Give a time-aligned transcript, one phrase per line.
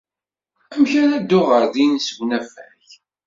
[0.73, 2.81] Amek ara dduɣ ɣer din seg unafag?